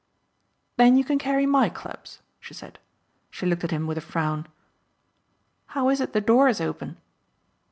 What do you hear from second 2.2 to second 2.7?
she